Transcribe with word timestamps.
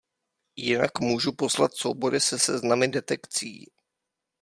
Jinak 0.55 0.99
můžu 0.99 1.31
poslat 1.31 1.73
soubory 1.73 2.19
se 2.21 2.39
seznamy 2.39 2.87
detekcí. 2.87 3.71